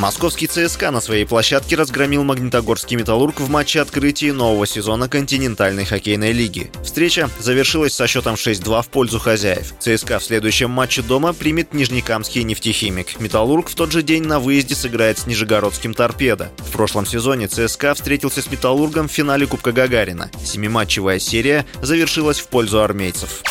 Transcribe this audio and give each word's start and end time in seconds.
Московский 0.00 0.46
ЦСКА 0.46 0.90
на 0.92 1.02
своей 1.02 1.26
площадке 1.26 1.76
разгромил 1.76 2.24
Магнитогорский 2.24 2.96
«Металлург» 2.96 3.38
в 3.38 3.50
матче 3.50 3.82
открытия 3.82 4.32
нового 4.32 4.66
сезона 4.66 5.10
континентальной 5.10 5.84
хоккейной 5.84 6.32
лиги. 6.32 6.70
Встреча 6.82 7.28
завершилась 7.38 7.92
со 7.92 8.06
счетом 8.06 8.36
6-2 8.36 8.82
в 8.82 8.88
пользу 8.88 9.18
хозяев. 9.18 9.74
ЦСКА 9.78 10.18
в 10.18 10.24
следующем 10.24 10.70
матче 10.70 11.02
дома 11.02 11.34
примет 11.34 11.74
Нижнекамский 11.74 12.44
нефтехимик. 12.44 13.20
«Металлург» 13.20 13.68
в 13.68 13.74
тот 13.74 13.92
же 13.92 14.02
день 14.02 14.22
на 14.22 14.40
выезде 14.40 14.74
сыграет 14.74 15.18
с 15.18 15.26
Нижегородским 15.26 15.92
«Торпедо». 15.92 16.50
В 16.56 16.70
прошлом 16.70 17.04
сезоне 17.04 17.48
ЦСКА 17.48 17.92
встретился 17.92 18.40
с 18.40 18.50
«Металлургом» 18.50 19.06
в 19.06 19.12
финале 19.12 19.46
Кубка 19.46 19.70
Гагарина. 19.70 20.30
Семиматчевая 20.42 21.18
серия 21.18 21.66
завершилась 21.82 22.40
в 22.40 22.46
пользу 22.46 22.80
армейцев. 22.80 23.42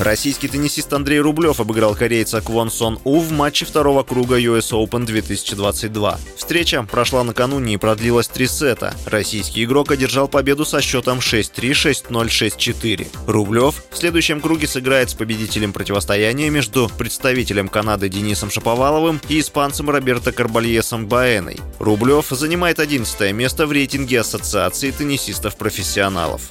Российский 0.00 0.48
теннисист 0.48 0.92
Андрей 0.92 1.20
Рублев 1.20 1.60
обыграл 1.60 1.94
корейца 1.94 2.40
Квон 2.40 2.68
Сон 2.68 2.98
У 3.04 3.20
в 3.20 3.30
матче 3.30 3.64
второго 3.64 4.02
круга 4.02 4.40
US 4.40 4.72
Open 4.72 5.06
2022. 5.06 6.18
Встреча 6.36 6.82
прошла 6.82 7.22
накануне 7.22 7.74
и 7.74 7.76
продлилась 7.76 8.26
три 8.26 8.48
сета. 8.48 8.92
Российский 9.06 9.62
игрок 9.62 9.92
одержал 9.92 10.26
победу 10.26 10.64
со 10.64 10.80
счетом 10.82 11.20
6-3, 11.20 12.10
6-0, 12.10 12.26
6-4. 12.26 13.06
Рублев 13.28 13.84
в 13.92 13.96
следующем 13.96 14.40
круге 14.40 14.66
сыграет 14.66 15.10
с 15.10 15.14
победителем 15.14 15.72
противостояния 15.72 16.50
между 16.50 16.90
представителем 16.98 17.68
Канады 17.68 18.08
Денисом 18.08 18.50
Шаповаловым 18.50 19.20
и 19.28 19.38
испанцем 19.38 19.90
Роберто 19.90 20.32
Карбальесом 20.32 21.06
Баэной. 21.06 21.60
Рублев 21.78 22.26
занимает 22.30 22.80
11 22.80 23.32
место 23.32 23.66
в 23.68 23.72
рейтинге 23.72 24.20
Ассоциации 24.20 24.90
теннисистов-профессионалов. 24.90 26.48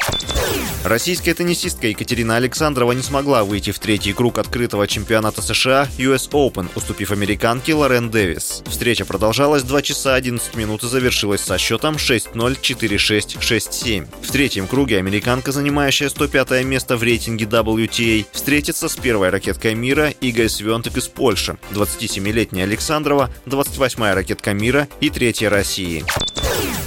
Российская 0.84 1.34
теннисистка 1.34 1.88
Екатерина 1.88 2.36
Александрова 2.36 2.92
не 2.92 3.02
смогла 3.02 3.46
выйти 3.46 3.72
в 3.72 3.80
третий 3.80 4.12
круг 4.12 4.38
открытого 4.38 4.86
чемпионата 4.86 5.42
США 5.42 5.88
US 5.98 6.30
Open, 6.32 6.70
уступив 6.76 7.12
американке 7.12 7.74
Лорен 7.74 8.12
Дэвис. 8.12 8.64
Встреча 8.68 9.06
продолжалась 9.06 9.64
2 9.64 9.82
часа 9.82 10.16
11 10.16 10.56
минут 10.56 10.84
и 10.84 10.88
завершилась 10.88 11.40
со 11.40 11.58
счетом 11.58 11.96
6-0, 11.96 12.34
4-6, 12.34 13.40
6-7. 13.40 14.08
В 14.22 14.32
третьем 14.32 14.68
круге 14.68 14.98
американка, 14.98 15.54
занимающая 15.54 16.10
105 16.10 16.66
место 16.66 16.98
в 16.98 17.04
рейтинге 17.04 17.46
WTA, 17.46 18.26
встретится 18.34 18.90
с 18.90 18.96
первой 18.98 19.30
ракеткой 19.30 19.76
мира 19.76 20.14
Игой 20.20 20.50
Свентек 20.50 20.98
из 20.98 21.08
Польши, 21.08 21.58
27-летняя 21.72 22.66
Александрова, 22.66 23.30
28-я 23.46 24.14
ракетка 24.14 24.52
мира 24.54 24.90
и 25.00 25.10
третья 25.10 25.50
России. 25.50 26.04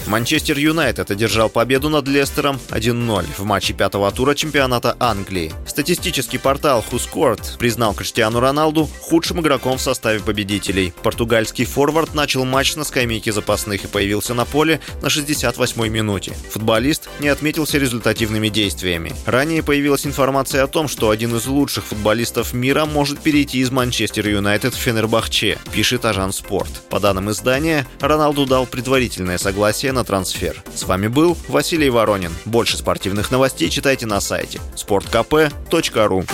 Манчестер 0.06 0.58
Юнайтед 0.58 1.10
одержал 1.10 1.48
победу 1.48 1.88
над 1.88 2.06
Лестером 2.06 2.60
1-0 2.70 3.24
в 3.38 3.44
матче 3.44 3.72
пятого 3.72 4.10
тура 4.10 4.34
чемпионата 4.34 4.96
Англии. 5.00 5.52
Статистический 5.66 6.38
портал 6.38 6.84
WhoScored 6.90 7.58
признал 7.58 7.94
Криштиану 7.94 8.40
Роналду 8.40 8.88
худшим 9.00 9.40
игроком 9.40 9.78
в 9.78 9.82
составе 9.82 10.20
победителей. 10.20 10.92
Португальский 11.02 11.64
форвард 11.64 12.14
начал 12.14 12.44
матч 12.44 12.76
на 12.76 12.84
скамейке 12.84 13.32
запасных 13.32 13.84
и 13.84 13.88
появился 13.88 14.34
на 14.34 14.44
поле 14.44 14.80
на 15.02 15.06
68-й 15.06 15.88
минуте. 15.88 16.34
Футболист 16.50 17.08
не 17.18 17.28
отметился 17.28 17.78
результативными 17.78 18.48
действиями. 18.48 19.12
Ранее 19.26 19.62
появилась 19.62 20.06
информация 20.06 20.62
о 20.62 20.68
том, 20.68 20.88
что 20.88 21.10
один 21.10 21.34
из 21.36 21.46
лучших 21.46 21.84
футболистов 21.84 22.52
мира 22.52 22.84
может 22.84 23.20
перейти 23.20 23.58
из 23.58 23.70
Манчестер 23.70 24.28
Юнайтед 24.28 24.74
в 24.74 24.78
Фенербахче, 24.78 25.58
пишет 25.72 26.04
Ажан 26.04 26.32
Спорт. 26.32 26.70
По 26.90 27.00
данным 27.00 27.30
издания, 27.30 27.86
Роналду 28.00 28.46
дал 28.46 28.66
предварительное 28.66 29.38
согласие 29.38 29.92
на 29.96 30.04
трансфер. 30.04 30.62
С 30.74 30.84
вами 30.84 31.08
был 31.08 31.36
Василий 31.48 31.90
Воронин. 31.90 32.32
Больше 32.44 32.76
спортивных 32.76 33.30
новостей 33.32 33.68
читайте 33.70 34.06
на 34.06 34.20
сайте 34.20 34.60
sportkp.ru 34.76 36.28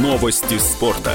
Новости 0.00 0.58
спорта. 0.58 1.12